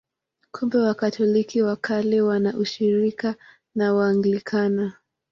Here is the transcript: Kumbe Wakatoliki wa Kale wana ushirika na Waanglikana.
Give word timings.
Kumbe 0.51 0.77
Wakatoliki 0.79 1.61
wa 1.61 1.75
Kale 1.75 2.21
wana 2.21 2.57
ushirika 2.57 3.35
na 3.75 3.93
Waanglikana. 3.93 4.93